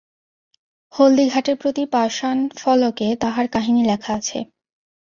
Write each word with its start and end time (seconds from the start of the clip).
হলদিঘাটের 0.93 1.55
প্রতি 1.57 1.83
পাষাণ-ফলকে 1.85 3.07
তাহার 3.15 3.45
কাহিনী 3.47 3.81
লেখা 3.85 4.11
আছে। 4.13 4.39